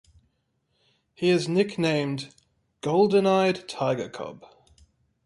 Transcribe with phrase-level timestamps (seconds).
[1.13, 2.33] He is nicknamed
[2.81, 4.47] "Golden Eyed Tiger Cub".